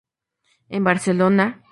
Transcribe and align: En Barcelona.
En 0.67 0.83
Barcelona. 0.83 1.61